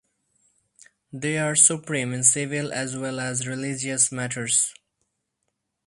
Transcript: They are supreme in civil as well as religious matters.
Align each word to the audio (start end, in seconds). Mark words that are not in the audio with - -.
They 1.13 1.37
are 1.37 1.55
supreme 1.55 2.11
in 2.11 2.23
civil 2.23 2.73
as 2.73 2.97
well 2.97 3.19
as 3.19 3.45
religious 3.45 4.11
matters. 4.11 4.73